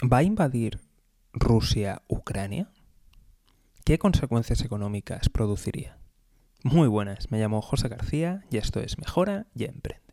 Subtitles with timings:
[0.00, 0.78] ¿Va a invadir
[1.32, 2.70] Rusia Ucrania?
[3.84, 5.98] ¿Qué consecuencias económicas produciría?
[6.62, 10.04] Muy buenas, me llamo José García y esto es Mejora y Emprende.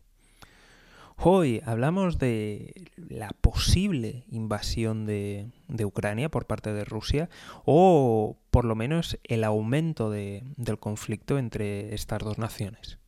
[1.18, 5.52] Hoy hablamos de la posible invasión de,
[5.84, 7.30] Ucrania por parte de Rusia
[7.64, 12.98] o por lo menos el aumento del conflicto entre estas dos naciones.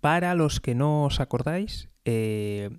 [0.00, 2.70] Para los que no os acordáis, eh,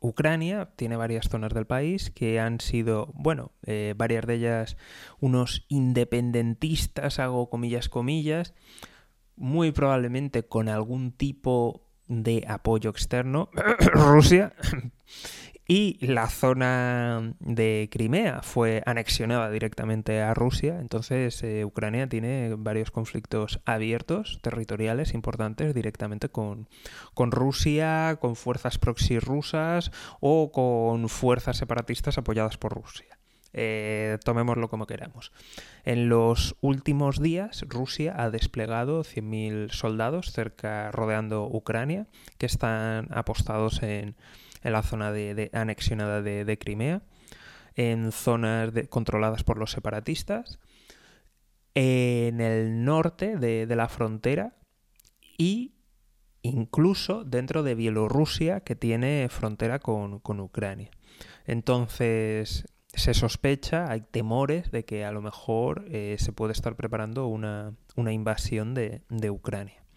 [0.00, 4.76] Ucrania tiene varias zonas del país que han sido, bueno, eh, varias de ellas
[5.18, 8.54] unos independentistas, hago comillas, comillas,
[9.36, 13.50] muy probablemente con algún tipo de apoyo externo,
[13.92, 14.54] Rusia,
[15.70, 22.90] y la zona de Crimea fue anexionada directamente a Rusia, entonces eh, Ucrania tiene varios
[22.90, 26.70] conflictos abiertos, territoriales importantes, directamente con,
[27.12, 33.18] con Rusia, con fuerzas proxy rusas o con fuerzas separatistas apoyadas por Rusia.
[33.52, 35.32] Eh, tomémoslo como queramos.
[35.84, 42.06] En los últimos días, Rusia ha desplegado 100.000 soldados cerca, rodeando Ucrania,
[42.38, 44.16] que están apostados en,
[44.62, 47.02] en la zona de, anexionada de, Crimea,
[47.74, 50.58] en zonas controladas por los separatistas,
[51.74, 54.56] en el norte de, la frontera
[55.36, 55.74] y
[56.42, 60.90] incluso dentro de Bielorrusia, que tiene frontera con, Ucrania.
[61.46, 67.26] Entonces, se sospecha, hay temores de que a lo mejor eh, se puede estar preparando
[67.26, 69.87] una, invasión de, de Ucrania.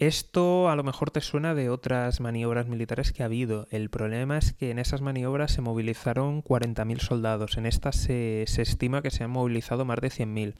[0.00, 3.68] Esto a lo mejor te suena de otras maniobras militares que ha habido.
[3.70, 7.56] El problema es que en esas maniobras se movilizaron 40.000 soldados.
[7.56, 10.54] En estas se, se, estima que se han movilizado más de 100.000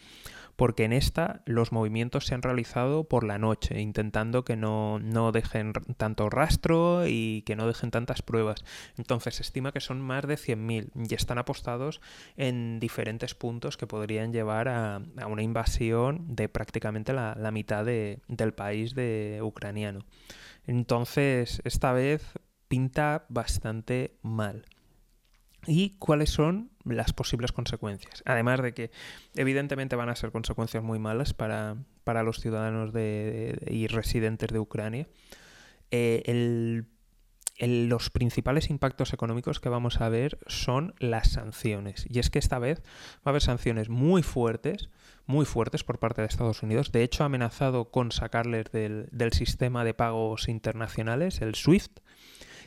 [0.56, 5.00] porque en esta los movimientos se han realizado por la noche, intentando que no,
[5.32, 8.64] dejen tanto rastro y que no dejen tantas pruebas.
[8.96, 12.00] Entonces se estima que son más de 100.000 y están apostados
[12.36, 18.94] en diferentes puntos que podrían llevar a, una invasión de prácticamente la, mitad del país
[18.94, 20.04] de ucraniano.
[20.66, 22.32] Entonces, esta vez
[22.68, 24.64] pinta bastante mal
[25.66, 28.22] y cuáles son las posibles consecuencias.
[28.26, 28.90] Además de que
[29.34, 31.76] evidentemente van a ser consecuencias muy malas para,
[32.22, 35.08] los ciudadanos y residentes de Ucrania.
[35.90, 36.84] Eh,
[37.60, 42.04] los principales impactos económicos que vamos a ver son las sanciones.
[42.08, 42.80] Y es que esta vez
[43.18, 44.90] va a haber sanciones muy fuertes,
[45.26, 46.90] muy fuertes por parte de Estados Unidos.
[46.90, 52.00] De hecho, ha amenazado con sacarles del, del sistema de pagos internacionales, el SWIFT,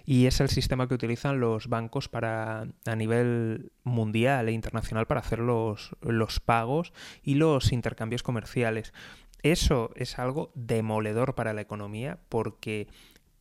[0.10, 5.20] y es el sistema que utilizan los bancos para a nivel mundial e internacional para
[5.20, 8.94] hacer los, los pagos y los intercambios comerciales.
[9.44, 12.88] Eso es algo demoledor para la economía porque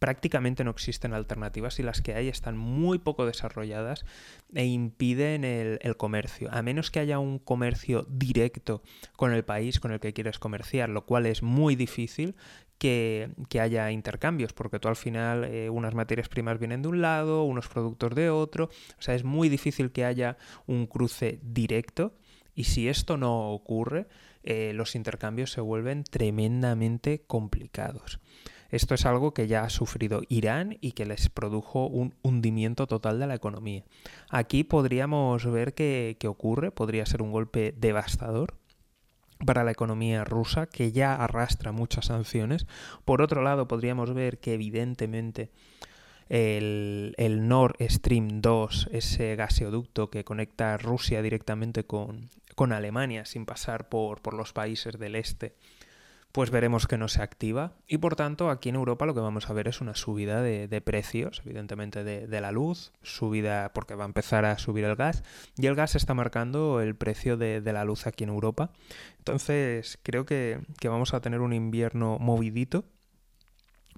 [0.00, 4.04] prácticamente no existen alternativas y las que hay están muy poco desarrolladas
[4.52, 6.48] e impiden el, el, comercio.
[6.52, 8.82] A menos que haya un comercio directo
[9.16, 12.34] con el país con el que quieres comerciar, lo cual es muy difícil,
[12.78, 17.44] que, haya intercambios, porque tú al final eh, unas materias primas vienen de un lado,
[17.44, 18.64] unos productos de otro,
[18.98, 22.14] o sea, es muy difícil que haya un cruce directo
[22.54, 24.06] y si esto no ocurre,
[24.42, 28.20] eh, los intercambios se vuelven tremendamente complicados.
[28.70, 33.20] Esto es algo que ya ha sufrido Irán y que les produjo un hundimiento total
[33.20, 33.84] de la economía.
[34.28, 38.58] Aquí podríamos ver qué ocurre, podría ser un golpe devastador,
[39.44, 42.66] para la economía rusa, que ya arrastra muchas sanciones.
[43.04, 45.50] Por otro lado, podríamos ver que evidentemente
[46.28, 53.46] el, el Nord Stream 2, ese gaseoducto que conecta Rusia directamente con, con Alemania sin
[53.46, 55.54] pasar por, por los países del este,
[56.36, 57.72] pues veremos que no se activa.
[57.88, 60.82] Y por tanto, aquí en Europa lo que vamos a ver es una subida de,
[60.82, 65.24] precios, evidentemente de, la luz, subida porque va a empezar a subir el gas,
[65.56, 68.70] y el gas está marcando el precio de, la luz aquí en Europa.
[69.16, 72.84] Entonces, creo que, que vamos a tener un invierno movidito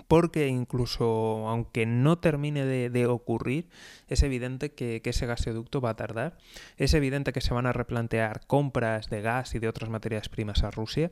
[0.09, 3.69] porque incluso aunque no termine de, ocurrir,
[4.09, 6.39] es evidente que, ese gasoducto va a tardar,
[6.77, 10.65] es evidente que se van a replantear compras de gas y de otras materias primas
[10.65, 11.11] a Rusia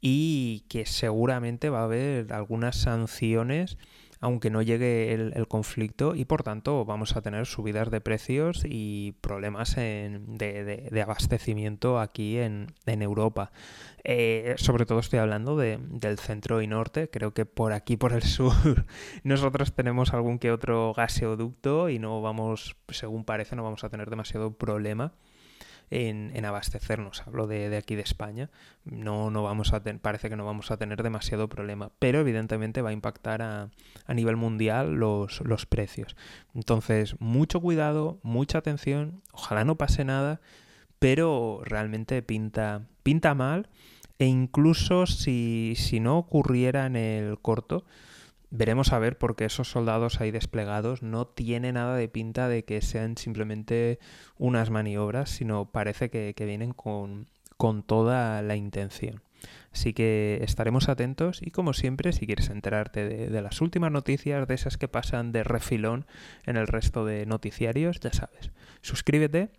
[0.00, 3.76] y que seguramente va a haber algunas sanciones
[4.20, 9.12] aunque no llegue el, conflicto y por tanto vamos a tener subidas de precios y
[9.20, 13.52] problemas de, abastecimiento aquí en, Europa.
[14.04, 18.22] Eh, sobre todo estoy hablando del centro y norte, creo que por aquí, por el
[18.24, 18.86] sur,
[19.22, 24.10] nosotros tenemos algún que otro gaseoducto y no vamos, según parece, no vamos a tener
[24.10, 25.12] demasiado problema
[25.90, 27.22] en, abastecernos.
[27.26, 28.50] Hablo de, aquí de España.
[28.84, 32.90] No, no vamos a parece que no vamos a tener demasiado problema, pero evidentemente va
[32.90, 33.70] a impactar a,
[34.06, 36.16] a nivel mundial los, los precios.
[36.54, 39.22] Entonces, mucho cuidado, mucha atención.
[39.32, 40.40] Ojalá no pase nada,
[40.98, 43.68] pero realmente pinta, pinta mal.
[44.18, 47.84] E incluso si, si no ocurriera en el corto,
[48.50, 52.80] Veremos a ver porque esos soldados ahí desplegados no tiene nada de pinta de que
[52.80, 53.98] sean simplemente
[54.38, 57.26] unas maniobras, sino parece que, vienen con,
[57.58, 59.22] con toda la intención.
[59.70, 64.48] Así que estaremos atentos y como siempre, si quieres enterarte de, de, las últimas noticias,
[64.48, 66.06] de esas que pasan de refilón
[66.46, 68.50] en el resto de noticiarios, ya sabes,
[68.80, 69.50] suscríbete,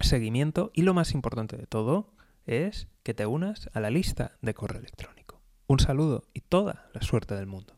[0.00, 2.14] seguimiento y lo más importante de todo
[2.46, 5.40] es que te unas a la lista de correo electrónico.
[5.66, 7.76] Un saludo y toda la suerte del mundo.